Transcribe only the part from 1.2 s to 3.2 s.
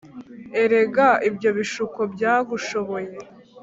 ibyo bishuko byagushoboye